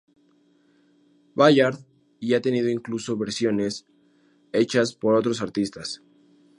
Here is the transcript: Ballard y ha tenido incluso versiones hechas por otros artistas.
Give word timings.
Ballard 1.35 1.77
y 2.19 2.33
ha 2.33 2.41
tenido 2.41 2.69
incluso 2.71 3.15
versiones 3.17 3.85
hechas 4.51 4.95
por 4.95 5.13
otros 5.13 5.43
artistas. 5.43 6.01